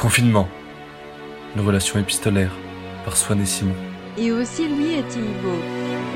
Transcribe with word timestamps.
Confinement. 0.00 0.48
Une 1.54 1.60
relation 1.60 2.00
épistolaire 2.00 2.56
par 3.04 3.18
Swan 3.18 3.38
et 3.38 3.44
Simon. 3.44 3.74
Et 4.16 4.32
aussi 4.32 4.66
Louis 4.66 4.94
et 4.94 5.02
Thibault. 5.02 5.60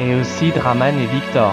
Et 0.00 0.14
aussi 0.14 0.50
Draman 0.52 0.98
et 0.98 1.06
Victor. 1.06 1.52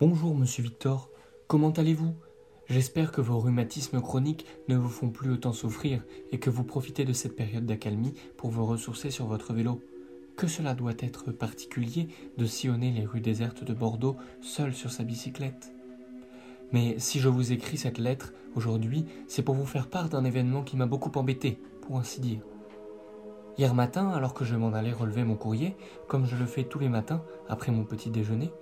Bonjour, 0.00 0.34
monsieur 0.34 0.62
Victor. 0.62 1.10
Comment 1.46 1.68
allez-vous? 1.72 2.14
J'espère 2.70 3.10
que 3.10 3.20
vos 3.20 3.40
rhumatismes 3.40 4.00
chroniques 4.00 4.46
ne 4.68 4.76
vous 4.76 4.88
font 4.88 5.10
plus 5.10 5.32
autant 5.32 5.52
souffrir 5.52 6.04
et 6.30 6.38
que 6.38 6.50
vous 6.50 6.62
profitez 6.62 7.04
de 7.04 7.12
cette 7.12 7.34
période 7.34 7.66
d'accalmie 7.66 8.14
pour 8.36 8.50
vous 8.50 8.64
ressourcer 8.64 9.10
sur 9.10 9.26
votre 9.26 9.52
vélo. 9.52 9.82
Que 10.36 10.46
cela 10.46 10.74
doit 10.74 10.94
être 11.00 11.32
particulier 11.32 12.06
de 12.38 12.46
sillonner 12.46 12.92
les 12.92 13.04
rues 13.04 13.20
désertes 13.20 13.64
de 13.64 13.74
Bordeaux 13.74 14.16
seul 14.40 14.72
sur 14.72 14.92
sa 14.92 15.02
bicyclette. 15.02 15.72
Mais 16.70 16.94
si 17.00 17.18
je 17.18 17.28
vous 17.28 17.50
écris 17.50 17.76
cette 17.76 17.98
lettre 17.98 18.32
aujourd'hui, 18.54 19.04
c'est 19.26 19.42
pour 19.42 19.56
vous 19.56 19.66
faire 19.66 19.88
part 19.88 20.08
d'un 20.08 20.24
événement 20.24 20.62
qui 20.62 20.76
m'a 20.76 20.86
beaucoup 20.86 21.10
embêté, 21.18 21.58
pour 21.82 21.98
ainsi 21.98 22.20
dire. 22.20 22.42
Hier 23.58 23.74
matin, 23.74 24.10
alors 24.10 24.32
que 24.32 24.44
je 24.44 24.54
m'en 24.54 24.74
allais 24.74 24.92
relever 24.92 25.24
mon 25.24 25.34
courrier, 25.34 25.74
comme 26.06 26.24
je 26.24 26.36
le 26.36 26.46
fais 26.46 26.62
tous 26.62 26.78
les 26.78 26.88
matins 26.88 27.24
après 27.48 27.72
mon 27.72 27.82
petit 27.82 28.10
déjeuner, 28.10 28.52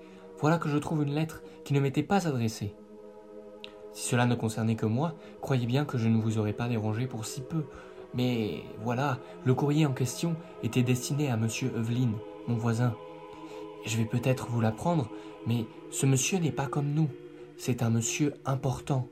voilà 0.40 0.56
que 0.56 0.70
je 0.70 0.78
trouve 0.78 1.02
une 1.02 1.14
lettre 1.14 1.42
qui 1.64 1.74
ne 1.74 1.80
m'était 1.80 2.02
pas 2.02 2.26
adressée. 2.26 2.74
Si 3.98 4.10
cela 4.10 4.26
ne 4.26 4.36
concernait 4.36 4.76
que 4.76 4.86
moi, 4.86 5.16
croyez 5.40 5.66
bien 5.66 5.84
que 5.84 5.98
je 5.98 6.06
ne 6.06 6.22
vous 6.22 6.38
aurais 6.38 6.52
pas 6.52 6.68
dérangé 6.68 7.08
pour 7.08 7.24
si 7.24 7.40
peu. 7.40 7.64
Mais 8.14 8.62
voilà, 8.84 9.18
le 9.44 9.54
courrier 9.54 9.86
en 9.86 9.92
question 9.92 10.36
était 10.62 10.84
destiné 10.84 11.30
à 11.30 11.36
monsieur 11.36 11.72
Evelyn, 11.76 12.12
mon 12.46 12.54
voisin. 12.54 12.94
Je 13.84 13.96
vais 13.96 14.04
peut-être 14.04 14.46
vous 14.50 14.60
l'apprendre, 14.60 15.10
mais 15.48 15.66
ce 15.90 16.06
monsieur 16.06 16.38
n'est 16.38 16.52
pas 16.52 16.68
comme 16.68 16.92
nous. 16.92 17.08
C'est 17.56 17.82
un 17.82 17.90
monsieur 17.90 18.34
important. 18.44 19.08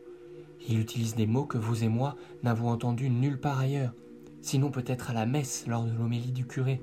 Il 0.69 0.79
utilise 0.79 1.17
des 1.17 1.27
mots 1.27 1.47
que 1.47 1.59
vous 1.59 1.83
et 1.83 1.89
moi 1.89 2.15
n'avons 2.45 2.69
entendus 2.69 3.11
nulle 3.11 3.41
part 3.41 3.59
ailleurs, 3.59 3.93
sinon 4.41 4.71
peut-être 4.71 5.11
à 5.11 5.15
la 5.15 5.27
messe 5.27 5.67
lors 5.67 5.83
de 5.83 5.91
l'homélie 5.91 6.31
du 6.31 6.47
curé. 6.47 6.81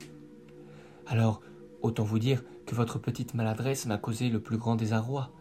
Alors, 1.07 1.39
autant 1.81 2.03
vous 2.03 2.19
dire 2.19 2.43
que 2.65 2.75
votre 2.75 2.99
petite 2.99 3.33
maladresse 3.33 3.85
m'a 3.85 3.97
causé 3.97 4.27
le 4.27 4.41
plus 4.41 4.57
grand 4.57 4.75
désarroi. 4.75 5.31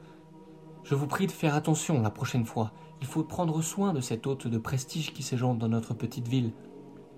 Je 0.84 0.94
vous 0.94 1.06
prie 1.06 1.26
de 1.26 1.32
faire 1.32 1.54
attention 1.54 2.02
la 2.02 2.10
prochaine 2.10 2.44
fois. 2.44 2.72
Il 3.00 3.06
faut 3.06 3.22
prendre 3.22 3.62
soin 3.62 3.92
de 3.92 4.00
cet 4.00 4.26
hôte 4.26 4.48
de 4.48 4.58
prestige 4.58 5.12
qui 5.12 5.22
séjourne 5.22 5.58
dans 5.58 5.68
notre 5.68 5.94
petite 5.94 6.28
ville. 6.28 6.52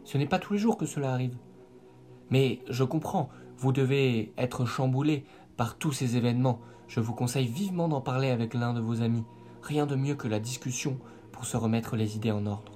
Ce 0.04 0.18
n'est 0.18 0.26
pas 0.26 0.38
tous 0.38 0.52
les 0.52 0.58
jours 0.58 0.76
que 0.76 0.86
cela 0.86 1.12
arrive. 1.12 1.36
Mais 2.30 2.60
je 2.68 2.84
comprends, 2.84 3.30
vous 3.56 3.72
devez 3.72 4.32
être 4.36 4.66
chamboulé 4.66 5.24
par 5.56 5.78
tous 5.78 5.92
ces 5.92 6.16
événements. 6.16 6.60
Je 6.88 7.00
vous 7.00 7.14
conseille 7.14 7.46
vivement 7.46 7.88
d'en 7.88 8.00
parler 8.00 8.30
avec 8.30 8.52
l'un 8.54 8.74
de 8.74 8.80
vos 8.80 9.00
amis. 9.00 9.24
Rien 9.62 9.86
de 9.86 9.96
mieux 9.96 10.14
que 10.14 10.28
la 10.28 10.40
discussion 10.40 10.98
pour 11.32 11.46
se 11.46 11.56
remettre 11.56 11.96
les 11.96 12.16
idées 12.16 12.32
en 12.32 12.46
ordre. 12.46 12.72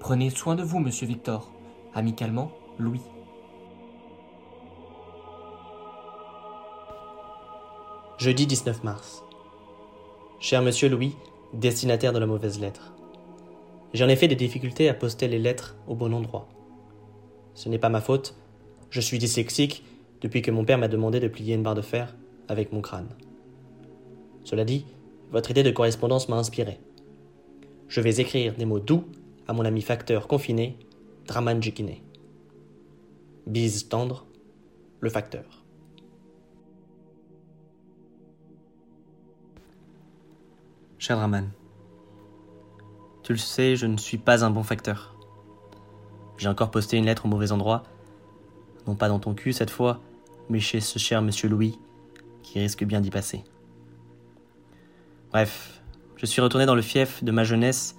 Prenez 0.00 0.30
soin 0.30 0.56
de 0.56 0.64
vous, 0.64 0.80
monsieur 0.80 1.06
Victor. 1.06 1.52
Amicalement, 1.94 2.50
Louis. 2.78 3.02
Jeudi 8.18 8.46
19 8.46 8.82
mars. 8.82 9.24
Cher 10.42 10.60
monsieur 10.60 10.88
Louis, 10.88 11.14
destinataire 11.52 12.12
de 12.12 12.18
la 12.18 12.26
mauvaise 12.26 12.58
lettre. 12.58 12.92
J'ai 13.94 14.02
en 14.02 14.08
effet 14.08 14.26
des 14.26 14.34
difficultés 14.34 14.88
à 14.88 14.94
poster 14.94 15.28
les 15.28 15.38
lettres 15.38 15.76
au 15.86 15.94
bon 15.94 16.12
endroit. 16.12 16.48
Ce 17.54 17.68
n'est 17.68 17.78
pas 17.78 17.90
ma 17.90 18.00
faute, 18.00 18.34
je 18.90 19.00
suis 19.00 19.20
dyslexique 19.20 19.84
depuis 20.20 20.42
que 20.42 20.50
mon 20.50 20.64
père 20.64 20.78
m'a 20.78 20.88
demandé 20.88 21.20
de 21.20 21.28
plier 21.28 21.54
une 21.54 21.62
barre 21.62 21.76
de 21.76 21.80
fer 21.80 22.16
avec 22.48 22.72
mon 22.72 22.80
crâne. 22.80 23.10
Cela 24.42 24.64
dit, 24.64 24.84
votre 25.30 25.52
idée 25.52 25.62
de 25.62 25.70
correspondance 25.70 26.28
m'a 26.28 26.38
inspiré. 26.38 26.80
Je 27.86 28.00
vais 28.00 28.16
écrire 28.16 28.56
des 28.56 28.64
mots 28.64 28.80
doux 28.80 29.04
à 29.46 29.52
mon 29.52 29.64
ami 29.64 29.80
facteur 29.80 30.26
confiné, 30.26 30.76
Draman 31.28 31.62
Jikine. 31.62 31.98
Bise 33.46 33.88
tendre, 33.88 34.26
le 34.98 35.08
facteur. 35.08 35.61
Cher 41.02 41.16
Draman, 41.16 41.50
tu 43.24 43.32
le 43.32 43.38
sais, 43.38 43.74
je 43.74 43.86
ne 43.86 43.96
suis 43.96 44.18
pas 44.18 44.44
un 44.44 44.50
bon 44.50 44.62
facteur. 44.62 45.16
J'ai 46.38 46.48
encore 46.48 46.70
posté 46.70 46.96
une 46.96 47.06
lettre 47.06 47.26
au 47.26 47.28
mauvais 47.28 47.50
endroit, 47.50 47.82
non 48.86 48.94
pas 48.94 49.08
dans 49.08 49.18
ton 49.18 49.34
cul 49.34 49.52
cette 49.52 49.70
fois, 49.70 50.00
mais 50.48 50.60
chez 50.60 50.78
ce 50.78 51.00
cher 51.00 51.20
monsieur 51.20 51.48
Louis, 51.48 51.76
qui 52.44 52.60
risque 52.60 52.84
bien 52.84 53.00
d'y 53.00 53.10
passer. 53.10 53.42
Bref, 55.32 55.82
je 56.14 56.24
suis 56.24 56.40
retourné 56.40 56.66
dans 56.66 56.76
le 56.76 56.82
fief 56.82 57.24
de 57.24 57.32
ma 57.32 57.42
jeunesse 57.42 57.96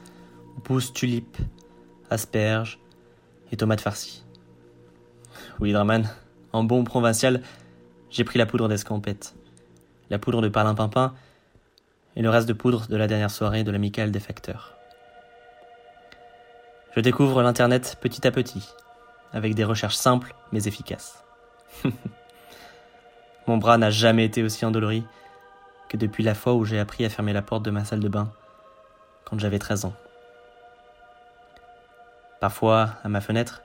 où 0.55 0.61
poussent 0.61 0.93
tulipes, 0.93 1.39
asperges 2.09 2.79
et 3.51 3.57
tomates 3.57 3.81
farcies. 3.81 4.23
Oui, 5.59 5.73
Draman, 5.73 6.09
en 6.53 6.63
bon 6.63 6.85
provincial, 6.85 7.41
j'ai 8.09 8.23
pris 8.23 8.39
la 8.39 8.45
poudre 8.45 8.69
d'escampette, 8.69 9.35
la 10.09 10.19
poudre 10.19 10.41
de 10.41 10.47
parlimpinpin 10.47 11.13
et 12.15 12.21
le 12.21 12.29
reste 12.29 12.47
de 12.47 12.53
poudre 12.53 12.87
de 12.87 12.95
la 12.95 13.07
dernière 13.07 13.31
soirée 13.31 13.63
de 13.63 13.71
l'amicale 13.71 14.11
des 14.11 14.19
facteurs. 14.19 14.75
Je 16.95 16.99
découvre 16.99 17.41
l'Internet 17.41 17.97
petit 18.01 18.27
à 18.27 18.31
petit, 18.31 18.69
avec 19.31 19.55
des 19.55 19.63
recherches 19.63 19.95
simples 19.95 20.35
mais 20.51 20.65
efficaces. 20.65 21.23
Mon 23.47 23.57
bras 23.57 23.77
n'a 23.77 23.89
jamais 23.89 24.25
été 24.25 24.43
aussi 24.43 24.65
endolori 24.65 25.03
que 25.89 25.97
depuis 25.97 26.23
la 26.23 26.35
fois 26.35 26.53
où 26.53 26.65
j'ai 26.65 26.79
appris 26.79 27.03
à 27.03 27.09
fermer 27.09 27.33
la 27.33 27.41
porte 27.41 27.63
de 27.63 27.71
ma 27.71 27.83
salle 27.83 27.99
de 27.99 28.07
bain, 28.07 28.31
quand 29.25 29.39
j'avais 29.39 29.59
13 29.59 29.85
ans. 29.85 29.93
Parfois, 32.39 32.95
à 33.03 33.09
ma 33.09 33.21
fenêtre, 33.21 33.61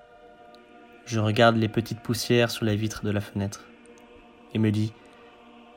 je 1.05 1.21
regarde 1.21 1.57
les 1.57 1.69
petites 1.69 2.01
poussières 2.01 2.51
sous 2.51 2.65
la 2.65 2.75
vitre 2.75 3.05
de 3.05 3.11
la 3.11 3.21
fenêtre 3.21 3.65
et 4.55 4.59
me 4.59 4.71
dis 4.71 4.93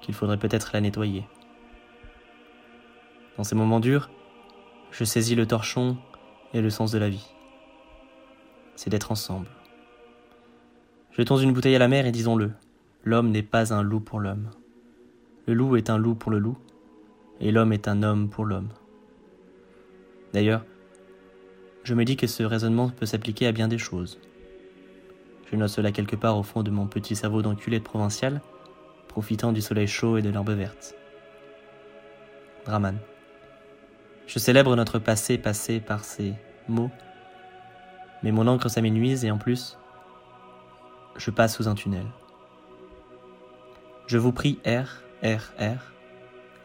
qu'il 0.02 0.14
faudrait 0.14 0.38
peut-être 0.38 0.72
la 0.74 0.82
nettoyer. 0.82 1.26
Dans 3.38 3.44
ces 3.44 3.56
moments 3.56 3.80
durs, 3.80 4.10
je 4.92 5.04
saisis 5.04 5.36
le 5.36 5.48
torchon 5.48 5.98
et 6.54 6.62
le 6.62 6.70
sens 6.70 6.92
de 6.92 6.98
la 6.98 7.10
vie. 7.10 7.28
C'est 8.76 8.90
d'être 8.90 9.12
ensemble. 9.12 9.48
Jetons 11.12 11.38
une 11.38 11.54
bouteille 11.54 11.76
à 11.76 11.80
la 11.80 11.88
mer 11.88 12.06
et 12.06 12.12
disons-le, 12.12 12.52
l'homme 13.04 13.32
n'est 13.32 13.44
pas 13.44 13.74
un 13.74 13.84
loup 13.84 14.00
pour 14.00 14.20
l'homme. 14.20 14.50
Le 15.46 15.54
loup 15.54 15.76
est 15.76 15.90
un 15.90 15.98
loup 15.98 16.16
pour 16.16 16.32
le 16.32 16.40
loup, 16.40 16.58
et 17.40 17.52
l'homme 17.52 17.74
est 17.74 17.88
un 17.88 18.04
homme 18.04 18.30
pour 18.30 18.46
l'homme. 18.46 18.70
D'ailleurs, 20.34 20.66
je 21.84 21.94
me 21.94 22.06
dis 22.06 22.16
que 22.16 22.28
ce 22.28 22.44
raisonnement 22.44 22.90
peut 22.90 23.06
s'appliquer 23.06 23.48
à 23.48 23.52
bien 23.52 23.68
des 23.68 23.78
choses. 23.78 24.20
Je 25.52 25.56
note 25.56 25.70
cela 25.70 25.92
quelque 25.92 26.16
part 26.16 26.38
au 26.38 26.44
fond 26.44 26.64
de 26.64 26.72
mon 26.72 26.88
petit 26.88 27.16
cerveau 27.16 27.42
d'enculé 27.42 27.80
de 27.80 27.84
provincial, 27.84 28.42
profitant 29.08 29.52
du 29.52 29.62
soleil 29.62 29.88
chaud 29.88 30.18
et 30.18 30.22
de 30.22 30.30
l'herbe 30.30 30.52
verte. 30.52 30.96
Draman. 32.66 32.98
Je 34.32 34.40
célèbre 34.40 34.78
notre 34.78 34.98
passé 34.98 35.38
passé 35.38 35.82
par 35.82 36.06
ces 36.06 36.34
mots, 36.70 36.90
mais 38.24 38.32
mon 38.32 38.48
encre 38.48 38.70
s'amenuise 38.70 39.26
et 39.26 39.32
en 39.32 39.38
plus, 39.38 39.78
je 41.18 41.32
passe 41.32 41.58
sous 41.58 41.68
un 41.68 41.76
tunnel. 41.76 42.06
Je 44.08 44.18
vous 44.18 44.32
prie 44.32 44.58
R, 44.66 45.04
R, 45.22 45.52
R, 45.60 45.92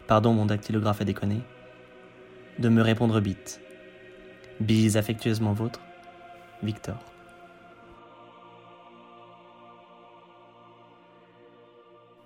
pardon 0.06 0.32
mon 0.32 0.46
dactylographe 0.46 1.00
a 1.00 1.04
déconné, 1.04 1.40
de 2.60 2.68
me 2.68 2.82
répondre 2.82 3.20
bite. 3.20 3.60
Bise 4.60 4.96
affectueusement 4.96 5.52
vôtre, 5.52 5.80
Victor. 6.62 7.02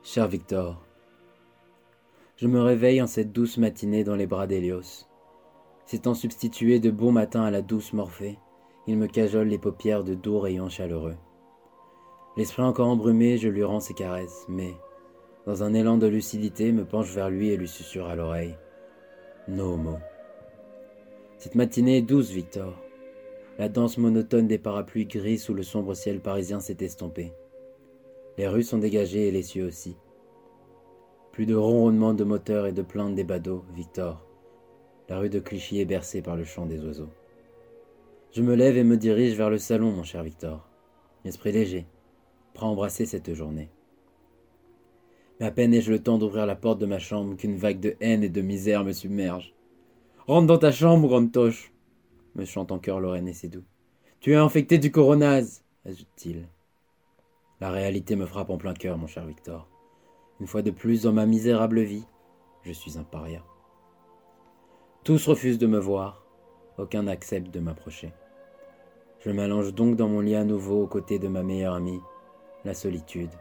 Cher 0.03 0.29
Victor, 0.29 0.79
je 2.37 2.47
me 2.47 2.61
réveille 2.61 3.01
en 3.01 3.07
cette 3.07 3.33
douce 3.33 3.57
matinée 3.57 4.05
dans 4.05 4.17
les 4.17 4.27
bras 4.27 4.47
d'Hélios. 4.47 5.07
S'étant 5.91 6.15
substitué 6.15 6.79
de 6.79 6.89
bon 6.89 7.11
matin 7.11 7.43
à 7.43 7.51
la 7.51 7.63
douce 7.63 7.93
Morphée, 7.95 8.39
il 8.87 8.97
me 8.97 9.09
cajole 9.09 9.49
les 9.49 9.59
paupières 9.59 10.05
de 10.05 10.15
doux 10.15 10.39
rayons 10.39 10.69
chaleureux. 10.69 11.17
L'esprit 12.37 12.63
encore 12.63 12.87
embrumé, 12.87 13.39
je 13.39 13.49
lui 13.49 13.65
rends 13.65 13.81
ses 13.81 13.95
caresses, 13.95 14.47
mais, 14.49 14.73
dans 15.47 15.65
un 15.65 15.75
élan 15.75 15.99
de 15.99 16.07
lucidité, 16.07 16.71
me 16.71 16.85
penche 16.85 17.13
vers 17.13 17.29
lui 17.29 17.49
et 17.49 17.57
lui 17.57 17.67
susurre 17.67 18.07
à 18.07 18.15
l'oreille. 18.15 18.55
No 19.49 19.73
homo. 19.73 19.99
Cette 21.39 21.57
matinée 21.57 21.97
est 21.97 22.03
douce, 22.03 22.31
Victor. 22.31 22.81
La 23.59 23.69
danse 23.69 23.99
monotone 23.99 24.47
des 24.47 24.59
parapluies 24.59 25.07
gris 25.07 25.39
sous 25.39 25.55
le 25.55 25.65
sombre 25.65 25.95
ciel 25.95 26.21
parisien 26.21 26.61
s'est 26.61 26.85
estompée. 26.85 27.33
Les 28.39 28.47
rues 28.47 28.63
sont 28.63 28.79
dégagées 28.79 29.27
et 29.27 29.33
les 29.33 29.43
cieux 29.43 29.67
aussi. 29.67 29.97
Plus 31.33 31.47
de 31.47 31.57
ronronnements 31.57 32.15
de 32.15 32.23
moteurs 32.23 32.69
et 32.69 32.73
de 32.73 32.83
plaintes 32.83 33.17
des 33.17 33.25
badauds, 33.25 33.65
Victor. 33.75 34.30
La 35.11 35.19
rue 35.19 35.29
de 35.29 35.41
Clichy 35.41 35.81
est 35.81 35.85
bercée 35.85 36.23
par 36.23 36.37
le 36.37 36.45
chant 36.45 36.67
des 36.67 36.85
oiseaux. 36.85 37.11
Je 38.31 38.43
me 38.43 38.55
lève 38.55 38.77
et 38.77 38.85
me 38.85 38.97
dirige 38.97 39.37
vers 39.37 39.51
le 39.51 39.59
salon, 39.59 39.91
mon 39.91 40.05
cher 40.05 40.23
Victor. 40.23 40.69
Esprit 41.25 41.51
léger, 41.51 41.85
à 42.57 42.65
embrasser 42.65 43.07
cette 43.07 43.35
journée. 43.35 43.71
Mais 45.41 45.47
à 45.47 45.51
peine 45.51 45.75
ai-je 45.75 45.91
le 45.91 46.01
temps 46.01 46.17
d'ouvrir 46.17 46.47
la 46.47 46.55
porte 46.55 46.79
de 46.79 46.87
ma 46.87 47.01
chambre 47.01 47.37
qu'une 47.37 47.57
vague 47.57 47.81
de 47.81 47.97
haine 48.01 48.23
et 48.23 48.29
de 48.29 48.41
misère 48.41 48.85
me 48.85 48.93
submerge. 48.93 49.53
Rentre 50.29 50.47
dans 50.47 50.59
ta 50.59 50.71
chambre, 50.71 51.09
grande 51.09 51.33
toche 51.33 51.73
me 52.37 52.45
chante 52.45 52.71
en 52.71 52.79
chœur 52.79 53.01
Lorraine 53.01 53.27
et 53.27 53.33
Sédou. 53.33 53.65
Tu 54.21 54.33
es 54.33 54.37
infecté 54.37 54.79
du 54.79 54.93
coronase 54.93 55.65
ajoute-t-il. 55.85 56.47
La 57.61 57.71
réalité 57.71 58.15
me 58.15 58.27
frappe 58.27 58.51
en 58.51 58.59
plein 58.59 58.75
cœur, 58.75 58.97
mon 58.97 59.09
cher 59.09 59.27
Victor. 59.27 59.69
Une 60.39 60.47
fois 60.47 60.63
de 60.63 60.71
plus 60.71 61.03
dans 61.03 61.13
ma 61.13 61.27
misérable 61.27 61.81
vie, 61.81 62.05
je 62.63 62.71
suis 62.71 62.97
un 62.97 63.03
paria. 63.03 63.43
Tous 65.11 65.27
refusent 65.27 65.59
de 65.59 65.67
me 65.67 65.81
voir, 65.81 66.23
aucun 66.79 67.03
n'accepte 67.03 67.51
de 67.51 67.59
m'approcher. 67.59 68.13
Je 69.19 69.33
m'allonge 69.33 69.75
donc 69.75 69.97
dans 69.97 70.07
mon 70.07 70.21
lit 70.21 70.37
à 70.37 70.45
nouveau 70.45 70.85
aux 70.85 70.87
côtés 70.87 71.19
de 71.19 71.27
ma 71.27 71.43
meilleure 71.43 71.75
amie, 71.75 71.99
la 72.65 72.75
solitude. 72.75 73.33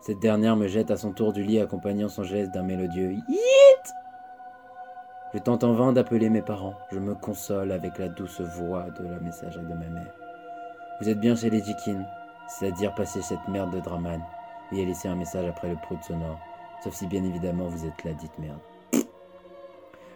Cette 0.00 0.18
dernière 0.18 0.56
me 0.56 0.66
jette 0.66 0.90
à 0.90 0.96
son 0.96 1.12
tour 1.12 1.32
du 1.32 1.44
lit 1.44 1.60
accompagnant 1.60 2.08
son 2.08 2.24
geste 2.24 2.50
d'un 2.50 2.64
mélodieux 2.64 3.12
Yit 3.12 3.94
Je 5.32 5.38
tente 5.38 5.62
en 5.62 5.74
vain 5.74 5.92
d'appeler 5.92 6.28
mes 6.28 6.42
parents. 6.42 6.74
Je 6.90 6.98
me 6.98 7.14
console 7.14 7.70
avec 7.70 7.96
la 7.96 8.08
douce 8.08 8.40
voix 8.40 8.90
de 8.90 9.04
la 9.04 9.20
messagerie 9.20 9.62
de 9.62 9.68
ma 9.68 9.86
mère. 9.86 10.12
Vous 11.00 11.08
êtes 11.08 11.20
bien 11.20 11.36
chez 11.36 11.50
les 11.50 11.62
Jikin, 11.62 12.04
c'est-à-dire 12.48 12.96
passer 12.96 13.22
cette 13.22 13.46
merde 13.46 13.72
de 13.72 13.78
Draman. 13.78 14.20
Et 14.72 14.84
laisser 14.84 15.06
un 15.06 15.14
message 15.14 15.46
après 15.46 15.68
le 15.68 15.76
prout 15.76 16.02
sonore. 16.02 16.40
Sauf 16.82 16.94
si 16.94 17.06
bien 17.06 17.22
évidemment 17.22 17.68
vous 17.68 17.86
êtes 17.86 18.02
la 18.02 18.12
dite 18.12 18.36
merde. 18.40 18.58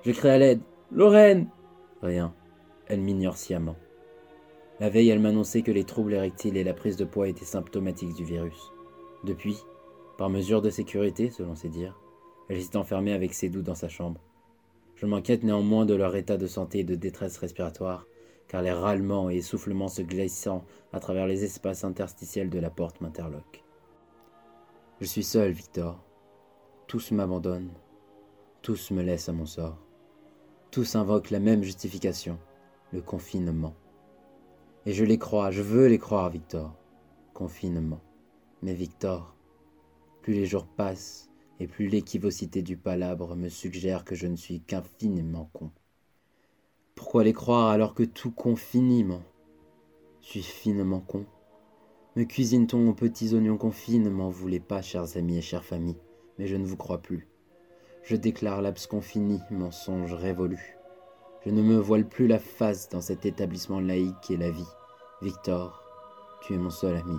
Je 0.05 0.13
crie 0.13 0.29
à 0.29 0.37
l'aide. 0.37 0.61
Lorraine 0.93 1.49
Rien. 2.03 2.35
Elle 2.87 3.01
m'ignore 3.01 3.39
sciemment. 3.39 3.77
La 4.79 4.91
veille, 4.91 5.09
elle 5.09 5.21
m'annonçait 5.21 5.63
que 5.63 5.71
les 5.71 5.85
troubles 5.85 6.13
érectiles 6.13 6.59
et 6.59 6.65
la 6.65 6.75
prise 6.75 6.99
de 6.99 7.07
poids 7.07 7.27
étaient 7.27 7.47
symptomatiques 7.47 8.13
du 8.13 8.25
virus. 8.25 8.71
Depuis, 9.25 9.57
par 10.19 10.29
mesure 10.29 10.61
de 10.61 10.69
sécurité, 10.69 11.31
selon 11.31 11.55
ses 11.55 11.71
dires, 11.71 11.99
elle 12.51 12.61
s'est 12.61 12.77
enfermée 12.77 13.15
avec 13.15 13.33
ses 13.33 13.49
doux 13.49 13.63
dans 13.63 13.75
sa 13.75 13.89
chambre. 13.89 14.21
Je 14.97 15.07
m'inquiète 15.07 15.43
néanmoins 15.43 15.87
de 15.87 15.95
leur 15.95 16.15
état 16.17 16.37
de 16.37 16.47
santé 16.47 16.81
et 16.81 16.85
de 16.85 16.97
détresse 16.97 17.39
respiratoire, 17.39 18.07
car 18.47 18.61
les 18.61 18.73
râlements 18.73 19.31
et 19.31 19.37
essoufflements 19.37 19.89
se 19.89 20.03
glissant 20.03 20.65
à 20.93 21.01
travers 21.01 21.27
les 21.27 21.45
espaces 21.45 21.83
interstitiels 21.83 22.51
de 22.51 22.59
la 22.59 22.71
porte 22.71 23.01
m'interloquent. 23.01 23.63
Je 25.01 25.07
suis 25.07 25.25
seul, 25.25 25.53
Victor. 25.53 25.99
Tous 26.89 27.11
m'abandonnent. 27.11 27.73
Tous 28.61 28.91
me 28.91 29.03
laissent 29.03 29.31
à 29.31 29.33
mon 29.33 29.47
sort. 29.47 29.84
Tous 30.75 30.97
invoquent 30.97 31.31
la 31.31 31.39
même 31.39 31.63
justification, 31.63 32.37
le 32.93 33.01
confinement. 33.01 33.77
Et 34.87 34.93
je 34.93 35.05
les 35.05 35.19
crois, 35.19 35.53
je 35.53 35.63
veux 35.63 35.87
les 35.87 36.01
croire, 36.01 36.29
Victor. 36.31 36.75
Confinement. 37.33 38.01
Mais 38.61 38.75
Victor, 38.75 39.37
plus 40.21 40.33
les 40.33 40.47
jours 40.47 40.67
passent 40.67 41.31
et 41.61 41.69
plus 41.69 41.87
l'équivocité 41.87 42.61
du 42.63 42.77
palabre 42.77 43.37
me 43.37 43.49
suggère 43.49 44.05
que 44.05 44.17
je 44.17 44.27
ne 44.27 44.35
suis 44.35 44.63
qu'infiniment 44.63 45.49
con. 45.53 45.71
Pourquoi 46.97 47.23
les 47.23 47.33
croire 47.33 47.69
alors 47.69 47.95
que 47.95 48.03
tout 48.03 48.33
confiniment 48.33 49.23
Suis 50.23 50.43
finement 50.43 51.03
con? 51.03 51.25
Me 52.17 52.25
cuisine-t-on 52.25 52.89
aux 52.89 52.95
petits 52.95 53.33
oignons 53.33 53.59
confits 53.59 54.01
Ne 54.01 54.11
m'en 54.11 54.29
voulez 54.29 54.59
pas, 54.59 54.83
chers 54.83 55.17
amis 55.17 55.39
et 55.39 55.41
chères 55.41 55.65
familles, 55.65 56.03
mais 56.37 56.49
je 56.49 56.57
ne 56.57 56.67
vous 56.67 56.77
crois 56.77 57.01
plus. 57.01 57.29
Je 58.05 58.17
déclare 58.17 58.61
l'absconfini, 58.61 59.41
mensonge 59.51 60.13
révolu. 60.13 60.77
Je 61.43 61.51
ne 61.51 61.63
me 61.63 61.79
voile 61.79 62.07
plus 62.07 62.27
la 62.27 62.39
face 62.39 62.91
dans 62.91 63.01
cet 63.01 63.25
établissement 63.25 63.81
laïque 63.81 64.21
qu'est 64.21 64.37
la 64.37 64.51
vie. 64.51 64.69
Victor, 65.23 65.83
tu 66.43 66.53
es 66.53 66.59
mon 66.59 66.69
seul 66.69 66.97
ami. 66.97 67.17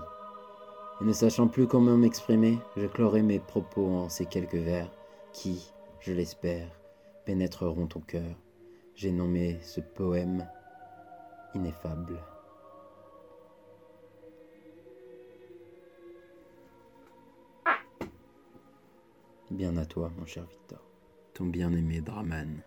Et 1.01 1.05
ne 1.05 1.11
sachant 1.11 1.47
plus 1.47 1.65
comment 1.65 1.97
m'exprimer, 1.97 2.59
je 2.77 2.85
clorai 2.85 3.23
mes 3.23 3.39
propos 3.39 3.87
en 3.87 4.09
ces 4.09 4.27
quelques 4.27 4.53
vers 4.53 4.91
qui, 5.33 5.73
je 6.01 6.13
l'espère, 6.13 6.67
pénétreront 7.25 7.87
ton 7.87 8.01
cœur. 8.01 8.35
J'ai 8.93 9.11
nommé 9.11 9.57
ce 9.63 9.81
poème 9.81 10.47
ineffable. 11.55 12.21
Bien 19.55 19.77
à 19.77 19.85
toi, 19.85 20.11
mon 20.17 20.25
cher 20.25 20.43
Victor, 20.47 20.81
ton 21.33 21.45
bien-aimé 21.45 22.01
Draman. 22.01 22.61